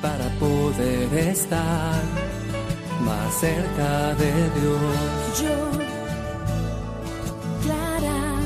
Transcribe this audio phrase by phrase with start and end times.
[0.00, 2.02] para poder estar
[3.02, 5.40] más cerca de Dios.
[5.40, 5.70] Yo,
[7.62, 8.36] Clara,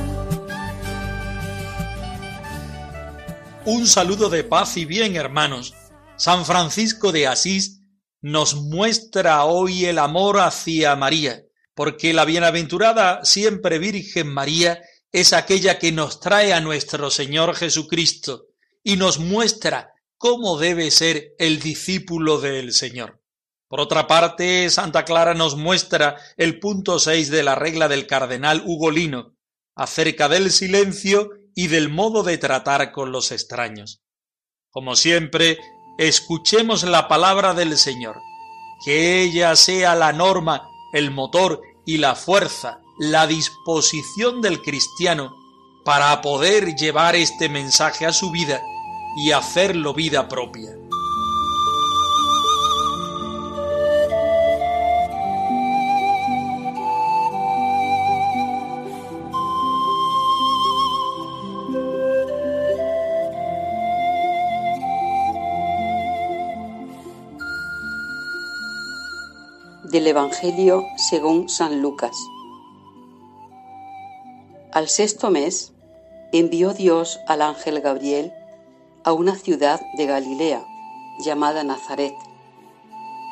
[3.64, 5.74] Un saludo de paz y bien, hermanos.
[6.16, 7.82] San Francisco de Asís
[8.20, 15.78] nos muestra hoy el amor hacia María, porque la bienaventurada siempre Virgen María es aquella
[15.78, 18.46] que nos trae a nuestro Señor Jesucristo
[18.82, 23.20] y nos muestra cómo debe ser el discípulo del Señor.
[23.68, 28.62] Por otra parte, Santa Clara nos muestra el punto 6 de la regla del cardenal
[28.64, 29.34] Ugolino,
[29.74, 34.02] acerca del silencio y del modo de tratar con los extraños.
[34.70, 35.58] Como siempre,
[35.98, 38.16] escuchemos la palabra del Señor,
[38.84, 45.36] que ella sea la norma, el motor y la fuerza, la disposición del cristiano
[45.84, 48.60] para poder llevar este mensaje a su vida
[49.16, 50.70] y hacerlo vida propia.
[69.84, 72.16] Del Evangelio según San Lucas.
[74.76, 75.72] Al sexto mes
[76.32, 78.34] envió Dios al ángel Gabriel
[79.04, 80.66] a una ciudad de Galilea
[81.18, 82.12] llamada Nazaret,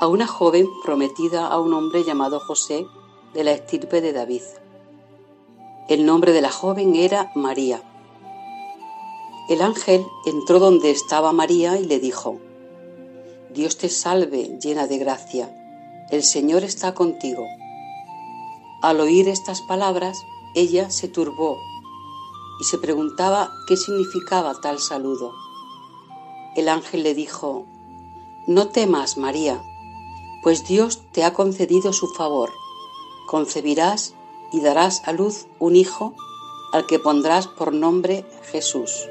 [0.01, 2.87] a una joven prometida a un hombre llamado José
[3.35, 4.41] de la estirpe de David.
[5.91, 7.83] El nombre de la joven era María.
[9.51, 12.39] El ángel entró donde estaba María y le dijo,
[13.53, 15.55] Dios te salve llena de gracia
[16.11, 17.47] el Señor está contigo.
[18.81, 20.17] Al oír estas palabras,
[20.55, 21.59] ella se turbó
[22.61, 25.33] y se preguntaba qué significaba tal saludo.
[26.57, 27.67] El ángel le dijo,
[28.47, 29.63] No temas, María,
[30.43, 32.53] pues Dios te ha concedido su favor.
[33.27, 34.15] Concebirás
[34.53, 36.15] y darás a luz un hijo
[36.73, 39.09] al que pondrás por nombre Jesús.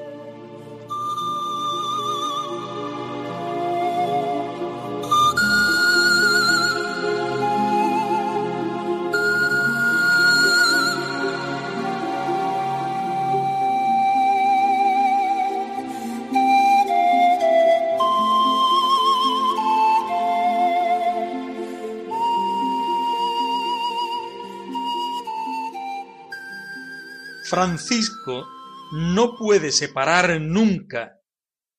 [27.54, 28.48] Francisco
[28.94, 31.20] no puede separar nunca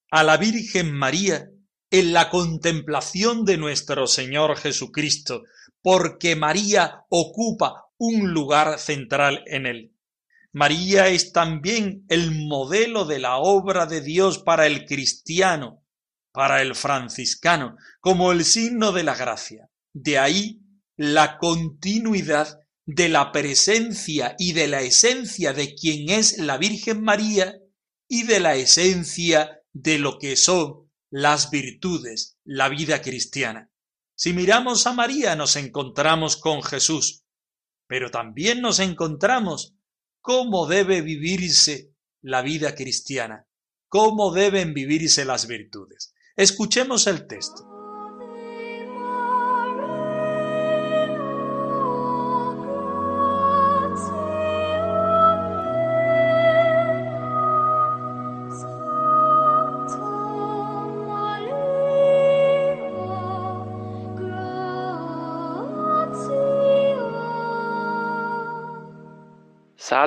[0.09, 1.51] a la Virgen María
[1.91, 5.43] en la contemplación de nuestro Señor Jesucristo,
[5.83, 9.97] porque María ocupa un lugar central en él.
[10.53, 15.83] María es también el modelo de la obra de Dios para el cristiano,
[16.31, 19.69] para el franciscano, como el signo de la gracia.
[19.93, 20.61] De ahí
[20.97, 27.59] la continuidad de la presencia y de la esencia de quien es la Virgen María
[28.09, 33.71] y de la esencia de lo que son las virtudes, la vida cristiana.
[34.17, 37.25] Si miramos a María nos encontramos con Jesús,
[37.87, 39.75] pero también nos encontramos
[40.21, 43.47] cómo debe vivirse la vida cristiana,
[43.89, 46.15] cómo deben vivirse las virtudes.
[46.37, 47.74] Escuchemos el texto.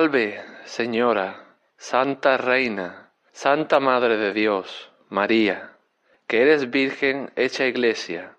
[0.08, 5.76] Salve, Señora, Santa Reina, Santa Madre de Dios, María,
[6.26, 8.38] que eres Virgen hecha Iglesia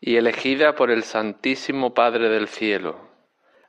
[0.00, 3.10] y elegida por el Santísimo Padre del Cielo,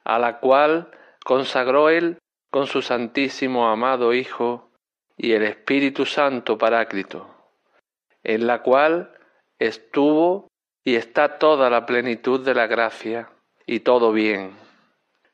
[0.05, 0.89] a la cual
[1.25, 2.17] consagró Él
[2.49, 4.71] con su Santísimo amado Hijo
[5.17, 7.27] y el Espíritu Santo Paráclito,
[8.23, 9.11] en la cual
[9.59, 10.47] estuvo
[10.85, 13.29] y está toda la plenitud de la gracia
[13.65, 14.66] y todo bien.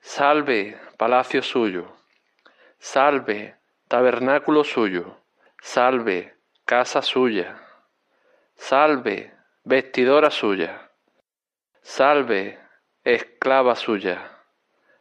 [0.05, 1.95] Salve, palacio suyo.
[2.77, 3.55] Salve,
[3.87, 5.17] tabernáculo suyo.
[5.61, 6.35] Salve,
[6.65, 7.57] casa suya.
[8.53, 9.31] Salve,
[9.63, 10.91] vestidora suya.
[11.81, 12.59] Salve,
[13.05, 14.29] esclava suya.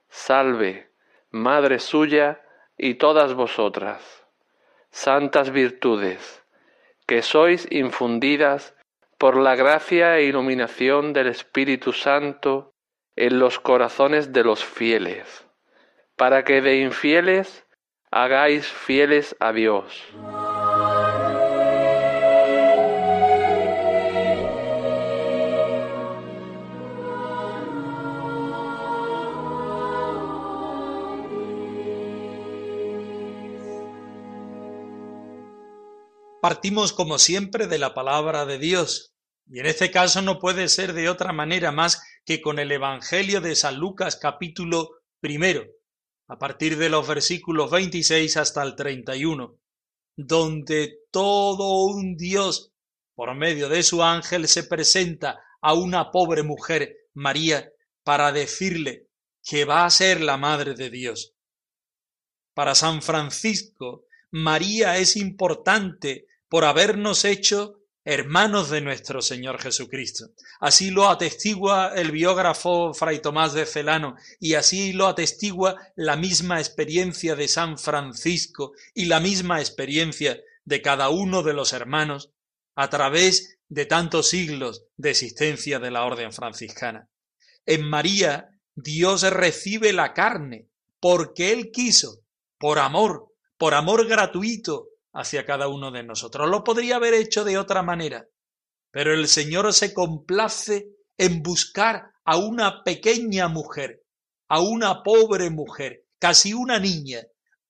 [0.09, 0.93] Salve,
[1.33, 2.41] madre suya
[2.79, 4.25] y todas vosotras,
[4.91, 6.45] santas virtudes,
[7.09, 8.77] que sois infundidas
[9.19, 12.72] por la gracia e iluminación del Espíritu Santo
[13.23, 15.47] en los corazones de los fieles,
[16.17, 17.65] para que de infieles
[18.11, 19.95] hagáis fieles a Dios.
[36.41, 39.15] Partimos como siempre de la palabra de Dios,
[39.47, 43.41] y en este caso no puede ser de otra manera más que con el Evangelio
[43.41, 45.67] de San Lucas capítulo primero,
[46.29, 49.59] a partir de los versículos 26 hasta el 31,
[50.17, 52.73] donde todo un Dios,
[53.15, 57.71] por medio de su ángel, se presenta a una pobre mujer, María,
[58.05, 59.09] para decirle
[59.43, 61.35] que va a ser la madre de Dios.
[62.55, 70.31] Para San Francisco, María es importante por habernos hecho hermanos de nuestro Señor Jesucristo.
[70.61, 76.59] Así lo atestigua el biógrafo Fray Tomás de Celano y así lo atestigua la misma
[76.59, 82.31] experiencia de San Francisco y la misma experiencia de cada uno de los hermanos
[82.75, 87.09] a través de tantos siglos de existencia de la orden franciscana.
[87.67, 90.69] En María Dios recibe la carne
[90.99, 92.23] porque Él quiso,
[92.59, 96.49] por amor, por amor gratuito, hacia cada uno de nosotros.
[96.49, 98.27] Lo podría haber hecho de otra manera,
[98.91, 100.89] pero el Señor se complace
[101.19, 104.03] en buscar a una pequeña mujer,
[104.49, 107.23] a una pobre mujer, casi una niña,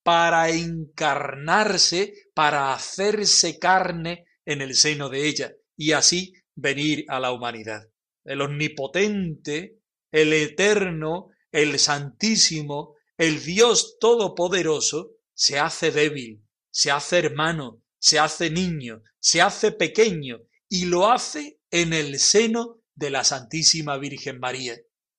[0.02, 7.32] para encarnarse, para hacerse carne en el seno de ella y así venir a la
[7.32, 7.88] humanidad.
[8.24, 9.78] El omnipotente,
[10.10, 16.42] el eterno, el santísimo, el Dios todopoderoso, se hace débil,
[16.72, 20.38] se hace hermano, se hace niño, se hace pequeño
[20.68, 24.76] y lo hace en el seno de la Santísima Virgen María,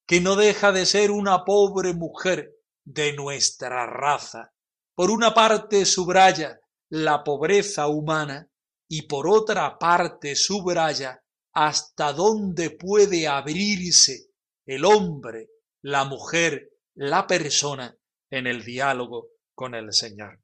[0.08, 4.52] que no deja de ser una pobre mujer de nuestra raza.
[4.96, 6.60] Por una parte subraya
[6.90, 8.50] la pobreza humana
[8.88, 11.24] y por otra parte subraya
[11.54, 14.32] hasta dónde puede abrirse
[14.66, 15.50] el hombre,
[15.84, 17.96] la mujer, la persona
[18.32, 20.43] en el diálogo con el Señor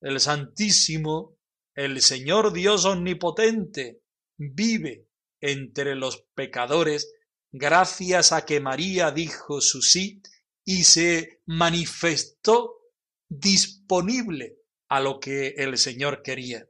[0.00, 1.38] el Santísimo,
[1.74, 4.02] el Señor Dios Omnipotente,
[4.36, 5.06] vive
[5.40, 7.12] entre los pecadores
[7.52, 10.22] gracias a que María dijo su sí
[10.64, 12.78] y se manifestó
[13.28, 14.58] disponible
[14.88, 16.66] a lo que el Señor quería.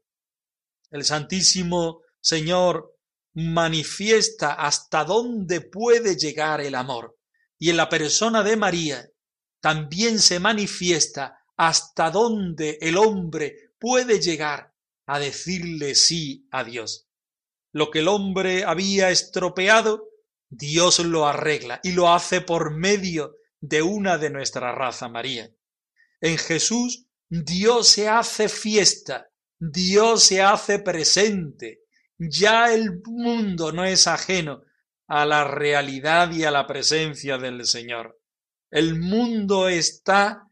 [0.91, 2.95] El Santísimo Señor
[3.35, 7.19] manifiesta hasta dónde puede llegar el amor
[7.59, 9.09] y en la persona de María
[9.61, 14.73] también se manifiesta hasta dónde el hombre puede llegar
[15.07, 17.09] a decirle sí a Dios.
[17.73, 20.09] Lo que el hombre había estropeado,
[20.49, 25.51] Dios lo arregla y lo hace por medio de una de nuestra raza María.
[26.21, 29.29] En Jesús Dios se hace fiesta,
[29.59, 31.81] Dios se hace presente.
[32.19, 34.63] Ya el mundo no es ajeno
[35.09, 38.21] a la realidad y a la presencia del Señor.
[38.71, 40.48] El mundo está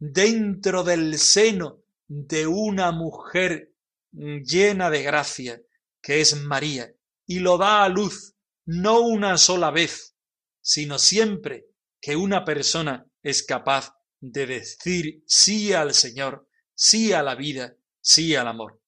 [0.00, 3.72] dentro del seno de una mujer
[4.10, 5.62] llena de gracia,
[6.02, 6.92] que es María,
[7.26, 10.16] y lo da a luz no una sola vez,
[10.60, 11.66] sino siempre
[12.00, 18.34] que una persona es capaz de decir sí al Señor, sí a la vida, sí
[18.34, 18.80] al amor.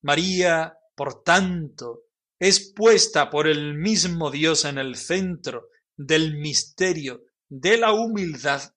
[0.00, 2.04] María, por tanto,
[2.38, 8.74] es puesta por el mismo Dios en el centro del misterio de la humildad,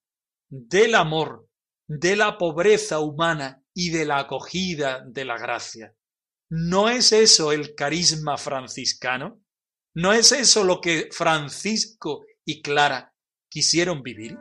[0.48, 1.48] del amor,
[1.88, 5.94] de la pobreza humana y de la acogida de la gracia.
[6.48, 9.42] ¿No es eso el carisma franciscano?
[9.94, 13.14] ¿No es eso lo que Francisco y Clara
[13.48, 14.38] quisieron vivir?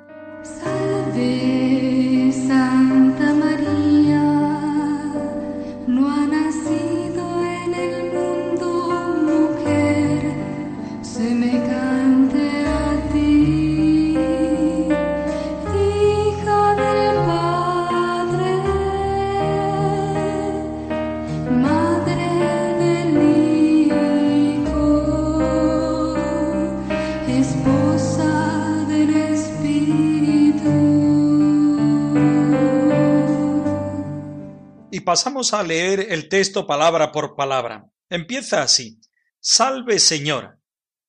[35.06, 37.86] Pasamos a leer el texto palabra por palabra.
[38.10, 39.00] Empieza así.
[39.40, 40.60] Salve Señora,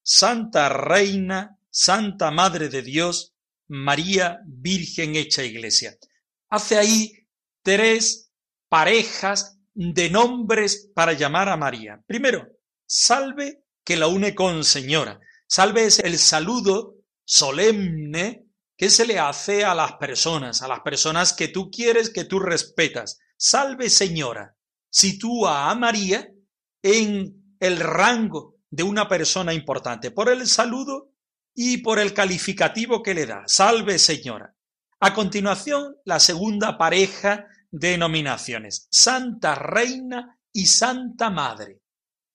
[0.02, 3.34] Santa Reina, Santa Madre de Dios,
[3.68, 5.96] María Virgen hecha Iglesia.
[6.48, 7.12] Hace ahí
[7.62, 8.30] tres
[8.68, 12.00] parejas de nombres para llamar a María.
[12.06, 12.46] Primero,
[12.86, 15.18] salve que la une con Señora.
[15.46, 21.32] Salve es el saludo solemne que se le hace a las personas, a las personas
[21.32, 23.18] que tú quieres, que tú respetas.
[23.36, 24.56] Salve Señora.
[24.90, 26.28] Sitúa a María
[26.82, 31.12] en el rango de una persona importante por el saludo
[31.54, 33.42] y por el calificativo que le da.
[33.46, 34.54] Salve Señora.
[35.00, 41.82] A continuación, la segunda pareja de nominaciones, Santa Reina y Santa Madre.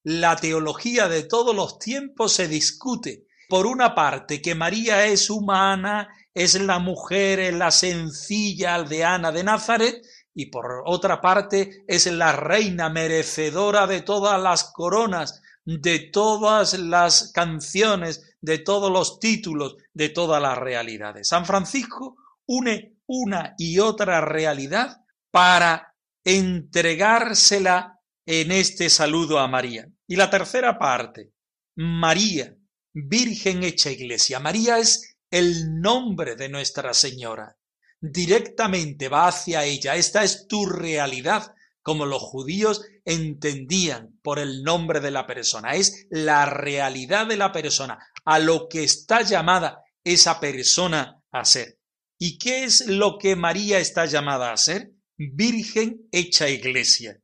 [0.04, 3.26] La teología de todos los tiempos se discute.
[3.50, 9.44] Por una parte, que María es humana, es la mujer, es la sencilla aldeana de
[9.44, 10.02] Nazaret,
[10.34, 17.32] y por otra parte es la reina merecedora de todas las coronas, de todas las
[17.34, 21.28] canciones, de todos los títulos, de todas las realidades.
[21.28, 22.16] San Francisco
[22.48, 29.88] une una y otra realidad para entregársela en este saludo a María.
[30.08, 31.32] Y la tercera parte,
[31.76, 32.56] María,
[32.94, 34.40] Virgen hecha Iglesia.
[34.40, 37.56] María es el nombre de Nuestra Señora.
[38.02, 39.96] Directamente va hacia ella.
[39.96, 41.54] Esta es tu realidad,
[41.84, 45.76] como los judíos entendían por el nombre de la persona.
[45.76, 51.78] Es la realidad de la persona, a lo que está llamada esa persona a ser.
[52.18, 54.92] ¿Y qué es lo que María está llamada a ser?
[55.18, 57.20] Virgen hecha iglesia.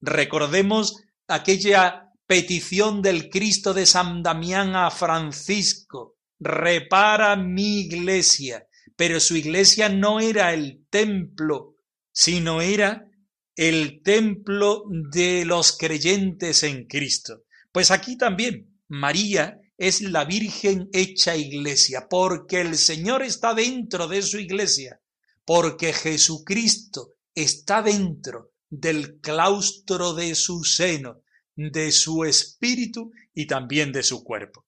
[0.00, 8.65] Recordemos aquella petición del Cristo de San Damián a Francisco, repara mi iglesia,
[8.96, 11.76] pero su iglesia no era el templo,
[12.12, 13.10] sino era
[13.54, 17.44] el templo de los creyentes en Cristo.
[17.72, 24.22] Pues aquí también María es la Virgen hecha iglesia, porque el Señor está dentro de
[24.22, 25.00] su iglesia,
[25.44, 31.22] porque Jesucristo está dentro del claustro de su seno,
[31.54, 34.66] de su espíritu y también de su cuerpo.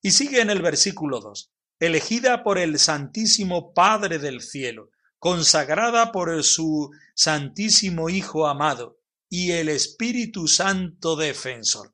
[0.00, 1.52] Y sigue en el versículo 2,
[1.82, 9.68] elegida por el Santísimo Padre del cielo, consagrada por su Santísimo Hijo amado y el
[9.68, 11.92] Espíritu Santo defensor.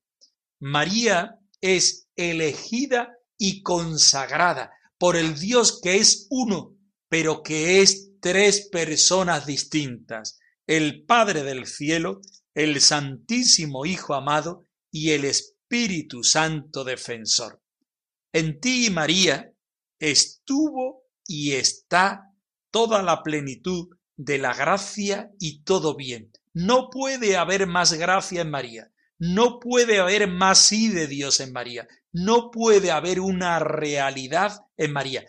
[0.61, 6.77] María es elegida y consagrada por el Dios que es uno,
[7.09, 12.21] pero que es tres personas distintas, el Padre del cielo,
[12.53, 17.63] el Santísimo Hijo amado y el Espíritu Santo defensor.
[18.35, 19.55] En ti, María,
[19.99, 22.33] estuvo y está
[22.71, 26.33] toda la plenitud de la gracia y todo bien.
[26.53, 31.53] No puede haber más gracia en María, no puede haber más sí de Dios en
[31.53, 35.25] María, no puede haber una realidad en María.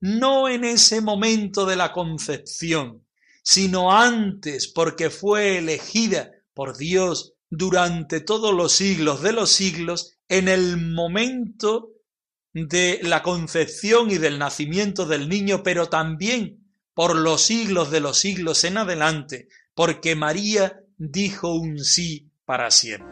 [0.00, 3.06] No en ese momento de la concepción,
[3.44, 10.48] sino antes, porque fue elegida por Dios durante todos los siglos de los siglos, en
[10.48, 11.91] el momento
[12.52, 16.62] de la concepción y del nacimiento del niño, pero también
[16.94, 23.08] por los siglos de los siglos en adelante, porque María dijo un sí para siempre.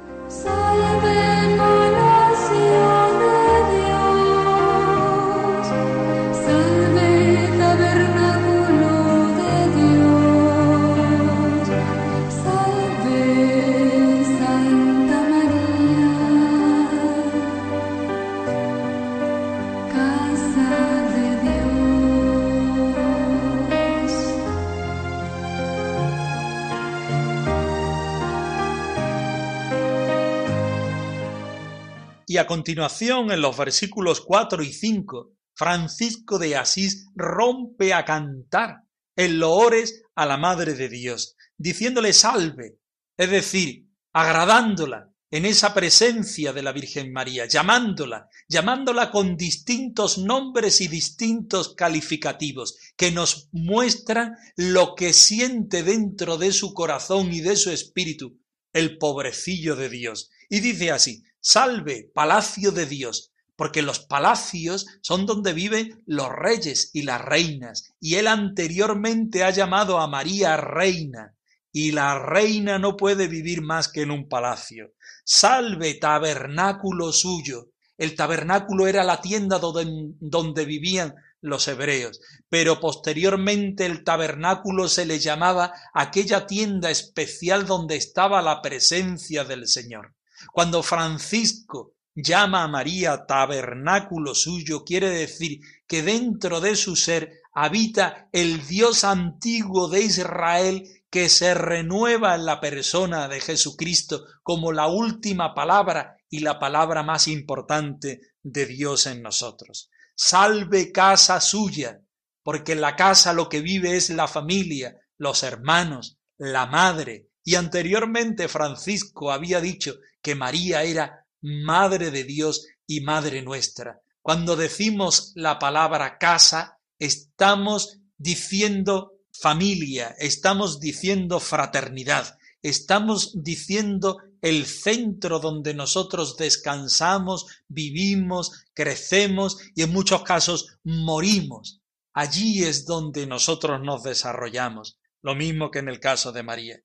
[32.30, 38.84] Y a continuación, en los versículos 4 y 5, Francisco de Asís rompe a cantar
[39.16, 42.78] en loores a la Madre de Dios, diciéndole salve,
[43.16, 50.80] es decir, agradándola en esa presencia de la Virgen María, llamándola, llamándola con distintos nombres
[50.80, 57.56] y distintos calificativos que nos muestran lo que siente dentro de su corazón y de
[57.56, 58.38] su espíritu
[58.72, 60.30] el pobrecillo de Dios.
[60.48, 66.90] Y dice así, Salve, palacio de Dios, porque los palacios son donde viven los reyes
[66.92, 71.34] y las reinas, y él anteriormente ha llamado a María reina,
[71.72, 74.94] y la reina no puede vivir más que en un palacio.
[75.24, 77.70] Salve, tabernáculo suyo.
[77.96, 85.06] El tabernáculo era la tienda donde, donde vivían los hebreos, pero posteriormente el tabernáculo se
[85.06, 90.14] le llamaba aquella tienda especial donde estaba la presencia del Señor.
[90.52, 98.28] Cuando Francisco llama a María tabernáculo suyo, quiere decir que dentro de su ser habita
[98.32, 104.86] el Dios antiguo de Israel que se renueva en la persona de Jesucristo como la
[104.86, 109.90] última palabra y la palabra más importante de Dios en nosotros.
[110.14, 112.00] Salve casa suya,
[112.42, 117.54] porque en la casa lo que vive es la familia, los hermanos, la madre, y
[117.54, 124.00] anteriormente Francisco había dicho que María era Madre de Dios y Madre nuestra.
[124.22, 135.38] Cuando decimos la palabra casa, estamos diciendo familia, estamos diciendo fraternidad, estamos diciendo el centro
[135.38, 141.80] donde nosotros descansamos, vivimos, crecemos y en muchos casos morimos.
[142.12, 146.82] Allí es donde nosotros nos desarrollamos, lo mismo que en el caso de María.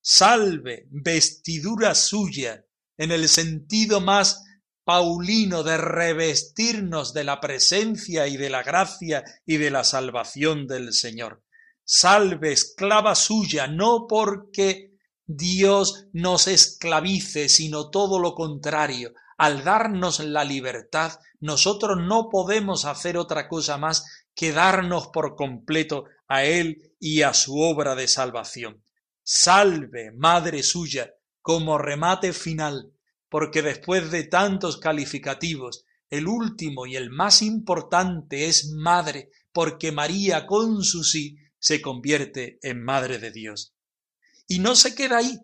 [0.00, 2.64] Salve, vestidura suya,
[2.96, 4.44] en el sentido más
[4.84, 10.94] paulino de revestirnos de la presencia y de la gracia y de la salvación del
[10.94, 11.42] Señor.
[11.84, 14.94] Salve, esclava suya, no porque
[15.26, 19.12] Dios nos esclavice, sino todo lo contrario.
[19.36, 26.06] Al darnos la libertad, nosotros no podemos hacer otra cosa más que darnos por completo
[26.28, 28.82] a Él y a su obra de salvación.
[29.30, 32.94] Salve, Madre suya, como remate final,
[33.28, 40.46] porque después de tantos calificativos, el último y el más importante es Madre, porque María
[40.46, 43.74] con su sí se convierte en Madre de Dios.
[44.46, 45.38] Y no se queda ahí,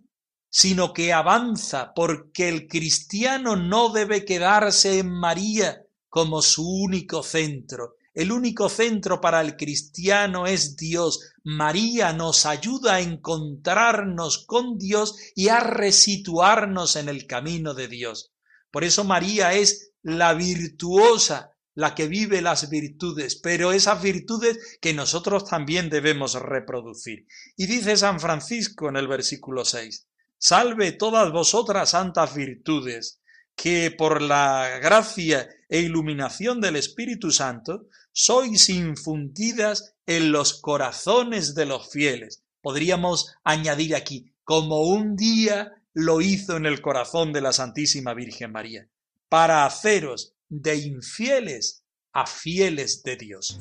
[0.48, 7.97] sino que avanza, porque el cristiano no debe quedarse en María como su único centro,
[8.14, 11.32] el único centro para el cristiano es Dios.
[11.42, 18.32] María nos ayuda a encontrarnos con Dios y a resituarnos en el camino de Dios.
[18.70, 24.94] Por eso María es la virtuosa, la que vive las virtudes, pero esas virtudes que
[24.94, 27.26] nosotros también debemos reproducir.
[27.56, 30.06] Y dice San Francisco en el versículo 6,
[30.38, 33.20] Salve todas vosotras santas virtudes,
[33.56, 41.66] que por la gracia e iluminación del Espíritu Santo sois infundidas en los corazones de
[41.66, 42.42] los fieles.
[42.62, 48.52] Podríamos añadir aquí, como un día lo hizo en el corazón de la Santísima Virgen
[48.52, 48.88] María,
[49.28, 53.58] para haceros de infieles a fieles de Dios.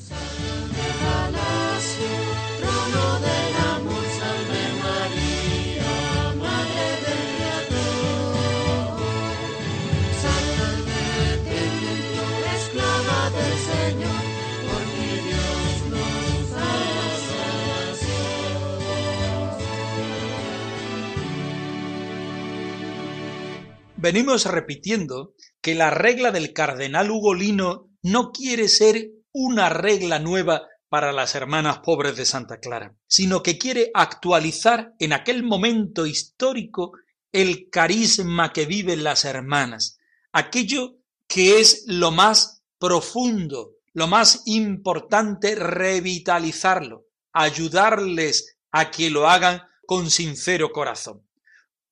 [24.03, 31.13] Venimos repitiendo que la regla del cardenal Ugolino no quiere ser una regla nueva para
[31.13, 36.91] las hermanas pobres de Santa Clara, sino que quiere actualizar en aquel momento histórico
[37.31, 39.99] el carisma que viven las hermanas,
[40.33, 49.61] aquello que es lo más profundo, lo más importante, revitalizarlo, ayudarles a que lo hagan
[49.85, 51.23] con sincero corazón.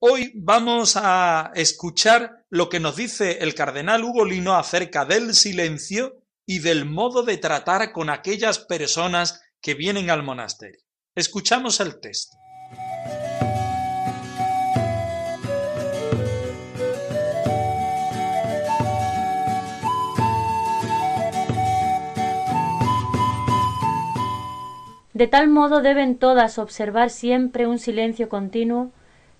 [0.04, 6.58] Hoy vamos a escuchar lo que nos dice el cardenal Ugolino acerca del silencio y
[6.58, 10.82] del modo de tratar con aquellas personas que vienen al monasterio.
[11.14, 12.36] Escuchamos el texto.
[25.14, 28.92] De tal modo deben todas observar siempre un silencio continuo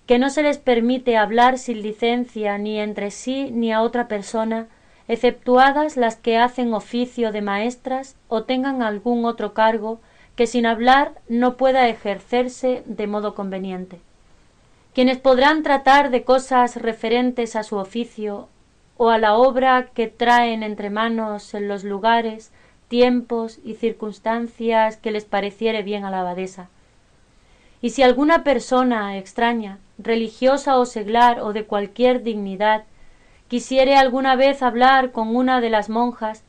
[0.06, 4.66] que no se les permite hablar sin licencia ni entre sí ni a otra persona,
[5.08, 10.00] exceptuadas las que hacen oficio de maestras o tengan algún otro cargo
[10.36, 14.00] que sin hablar no pueda ejercerse de modo conveniente.
[14.94, 18.48] Quienes podrán tratar de cosas referentes a su oficio
[18.96, 22.52] o a la obra que traen entre manos en los lugares,
[22.88, 26.68] tiempos y circunstancias que les pareciere bien a la abadesa.
[27.80, 32.84] Y si alguna persona extraña religiosa o seglar o de cualquier dignidad,
[33.48, 36.44] quisiere alguna vez hablar con una de las monjas,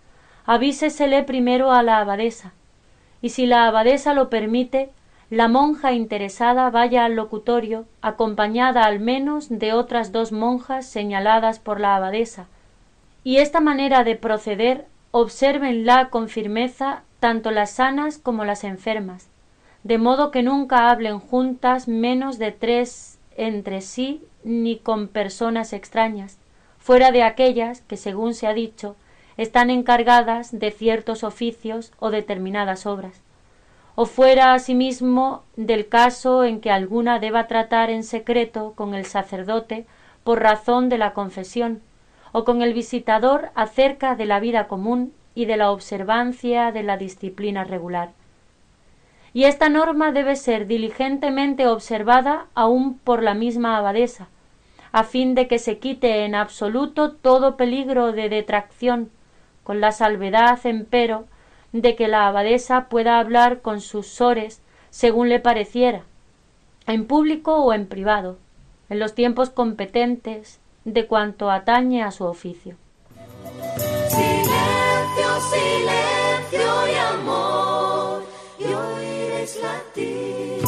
[0.46, 2.54] avísesele primero a la abadesa,
[3.22, 4.90] y si la abadesa lo permite,
[5.30, 11.80] la monja interesada vaya al locutorio, acompañada al menos de otras dos monjas señaladas por
[11.80, 12.48] la abadesa,
[13.24, 19.30] y esta manera de proceder obsérvenla con firmeza tanto las sanas como las enfermas,
[19.84, 26.38] de modo que nunca hablen juntas menos de tres entre sí ni con personas extrañas,
[26.78, 28.96] fuera de aquellas que, según se ha dicho,
[29.38, 33.22] están encargadas de ciertos oficios o determinadas obras,
[33.96, 39.86] o fuera asimismo del caso en que alguna deba tratar en secreto con el sacerdote
[40.24, 41.82] por razón de la confesión,
[42.32, 46.98] o con el visitador acerca de la vida común y de la observancia de la
[46.98, 48.12] disciplina regular.
[49.34, 54.28] Y esta norma debe ser diligentemente observada aun por la misma abadesa,
[54.92, 59.10] a fin de que se quite en absoluto todo peligro de detracción,
[59.64, 61.26] con la salvedad, empero,
[61.72, 66.04] de que la abadesa pueda hablar con sus sores según le pareciera,
[66.86, 68.38] en público o en privado,
[68.90, 72.76] en los tiempos competentes de cuanto atañe a su oficio.
[74.10, 77.53] Silencio, silencio
[79.44, 80.62] de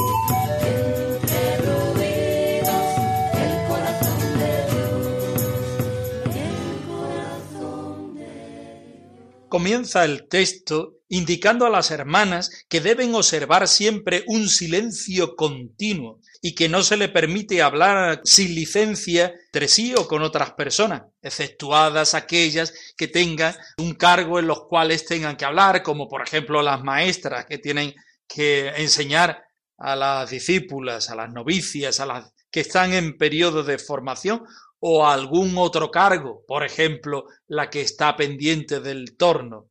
[9.47, 16.55] Comienza el texto indicando a las hermanas que deben observar siempre un silencio continuo y
[16.55, 22.13] que no se le permite hablar sin licencia entre sí o con otras personas, exceptuadas
[22.13, 26.83] aquellas que tengan un cargo en los cuales tengan que hablar, como por ejemplo las
[26.83, 27.93] maestras que tienen
[28.27, 29.43] que enseñar
[29.77, 34.43] a las discípulas, a las novicias, a las que están en periodo de formación
[34.79, 39.69] o algún otro cargo, por ejemplo, la que está pendiente del torno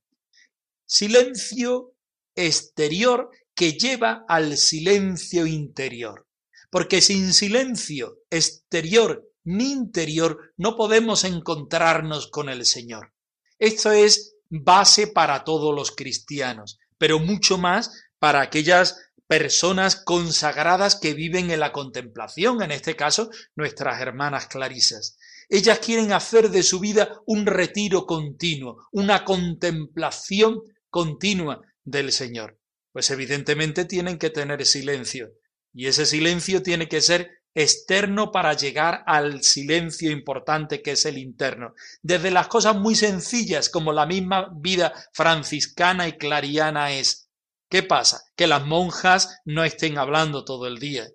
[0.86, 1.94] silencio
[2.34, 6.26] exterior que lleva al silencio interior.
[6.70, 13.12] Porque sin silencio exterior ni interior no podemos encontrarnos con el Señor.
[13.58, 17.92] Esto es base para todos los cristianos, pero mucho más
[18.24, 25.18] para aquellas personas consagradas que viven en la contemplación, en este caso nuestras hermanas clarisas.
[25.50, 32.58] Ellas quieren hacer de su vida un retiro continuo, una contemplación continua del Señor.
[32.92, 35.28] Pues evidentemente tienen que tener silencio.
[35.74, 41.18] Y ese silencio tiene que ser externo para llegar al silencio importante que es el
[41.18, 41.74] interno.
[42.00, 47.23] Desde las cosas muy sencillas como la misma vida franciscana y clariana es.
[47.68, 48.22] ¿Qué pasa?
[48.36, 51.08] Que las monjas no estén hablando todo el día.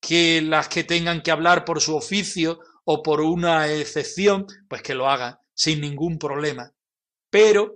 [0.00, 4.94] Que las que tengan que hablar por su oficio o por una excepción, pues que
[4.94, 6.72] lo hagan sin ningún problema.
[7.30, 7.74] Pero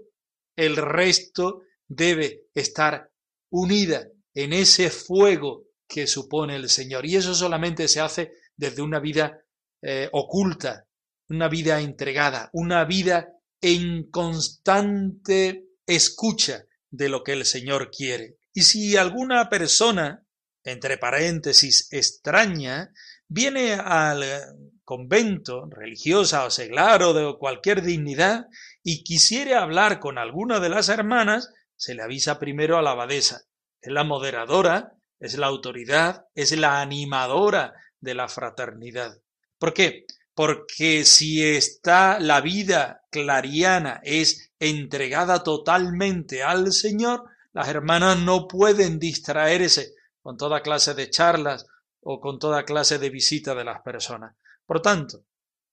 [0.57, 3.11] el resto debe estar
[3.51, 7.05] unida en ese fuego que supone el Señor.
[7.07, 9.43] Y eso solamente se hace desde una vida
[9.83, 10.87] eh, oculta,
[11.29, 18.37] una vida entregada, una vida en constante escucha de lo que el Señor quiere.
[18.53, 20.25] Y si alguna persona,
[20.65, 22.93] entre paréntesis, extraña,
[23.29, 24.25] viene al
[24.85, 28.47] convento, religiosa o seglar o de cualquier dignidad,
[28.83, 33.43] y quisiere hablar con alguna de las hermanas, se le avisa primero a la abadesa.
[33.81, 39.19] Es la moderadora, es la autoridad, es la animadora de la fraternidad.
[39.59, 40.07] ¿Por qué?
[40.35, 48.99] Porque si está la vida clariana es entregada totalmente al Señor, las hermanas no pueden
[48.99, 51.67] distraerse con toda clase de charlas
[52.01, 54.35] o con toda clase de visita de las personas.
[54.65, 55.25] Por tanto,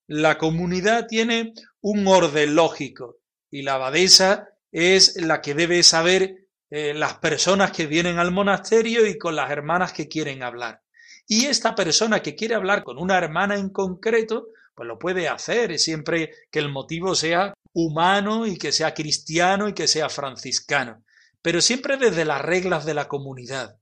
[0.08, 3.18] la comunidad tiene un orden lógico
[3.52, 9.06] y la abadesa es la que debe saber eh, las personas que vienen al monasterio
[9.06, 10.82] y con las hermanas que quieren hablar.
[11.28, 15.78] Y esta persona que quiere hablar con una hermana en concreto, pues lo puede hacer
[15.78, 21.04] siempre que el motivo sea humano y que sea cristiano y que sea franciscano,
[21.42, 23.78] pero siempre desde las reglas de la comunidad.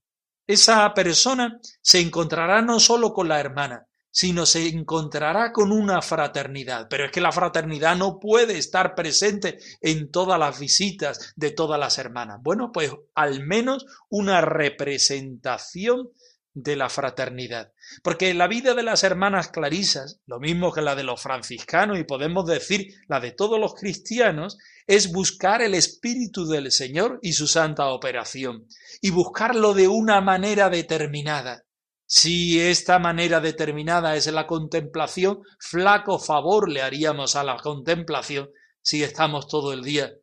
[0.47, 6.87] Esa persona se encontrará no solo con la hermana, sino se encontrará con una fraternidad.
[6.89, 11.77] Pero es que la fraternidad no puede estar presente en todas las visitas de todas
[11.77, 12.39] las hermanas.
[12.41, 16.11] Bueno, pues al menos una representación
[16.55, 17.73] de la fraternidad.
[18.01, 22.05] Porque la vida de las hermanas clarisas, lo mismo que la de los franciscanos y
[22.05, 27.47] podemos decir la de todos los cristianos, es buscar el Espíritu del Señor y su
[27.47, 28.67] santa operación,
[29.01, 31.65] y buscarlo de una manera determinada.
[32.07, 38.49] Si esta manera determinada es la contemplación, flaco favor le haríamos a la contemplación
[38.81, 40.13] si estamos todo el día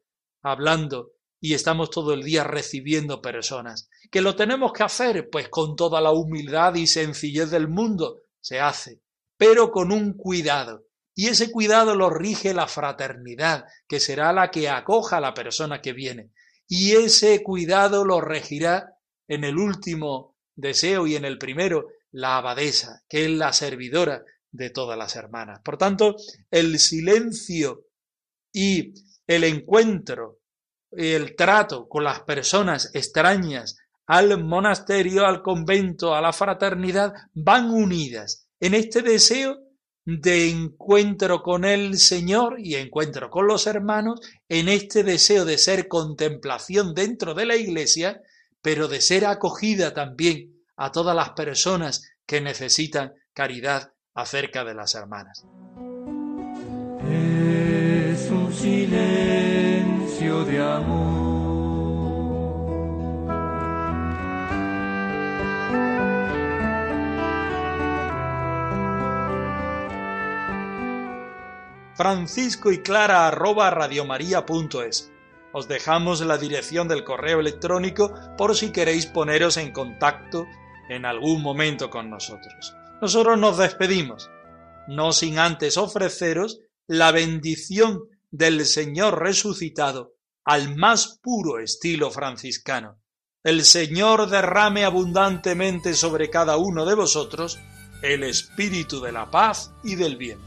[0.42, 1.11] hablando
[1.42, 3.90] y estamos todo el día recibiendo personas.
[4.12, 5.28] ¿Que lo tenemos que hacer?
[5.28, 9.02] Pues con toda la humildad y sencillez del mundo se hace,
[9.36, 10.86] pero con un cuidado.
[11.16, 15.82] Y ese cuidado lo rige la fraternidad, que será la que acoja a la persona
[15.82, 16.30] que viene.
[16.68, 18.96] y ese cuidado lo regirá
[19.28, 24.70] en el último deseo y en el primero la abadesa, que es la servidora de
[24.70, 25.60] todas las hermanas.
[25.64, 26.16] Por tanto,
[26.50, 27.86] el silencio
[28.52, 28.94] y
[29.26, 30.41] el encuentro,
[30.92, 38.46] el trato con las personas extrañas al monasterio, al convento, a la fraternidad, van unidas
[38.60, 39.58] en este deseo
[40.04, 45.88] de encuentro con el Señor y encuentro con los hermanos, en este deseo de ser
[45.88, 48.20] contemplación dentro de la iglesia,
[48.60, 54.94] pero de ser acogida también a todas las personas que necesitan caridad acerca de las
[54.94, 55.44] hermanas.
[57.08, 57.51] Es
[72.02, 75.12] francisco y clara arroba radiomaria.es.
[75.52, 80.48] Os dejamos la dirección del correo electrónico por si queréis poneros en contacto
[80.88, 82.74] en algún momento con nosotros.
[83.00, 84.28] Nosotros nos despedimos,
[84.88, 90.11] no sin antes ofreceros la bendición del Señor resucitado
[90.44, 92.98] al más puro estilo franciscano.
[93.44, 97.58] El Señor derrame abundantemente sobre cada uno de vosotros
[98.02, 100.38] el espíritu de la paz y del bien.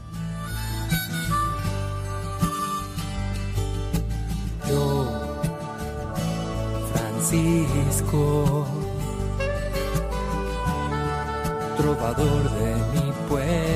[4.68, 5.40] Yo,
[6.92, 8.66] Francisco,
[11.76, 13.75] trovador de mi pueblo,